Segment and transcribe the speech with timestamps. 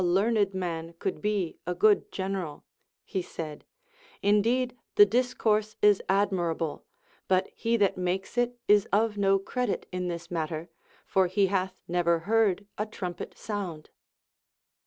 [0.01, 2.65] 409 learned man could be a good general,
[3.05, 3.65] he said,
[4.23, 6.85] Indeed the discourse is admirable,
[7.27, 10.69] but he that makes it is of no credit in this matter,
[11.05, 13.91] for he hath never heard a trumpet sound.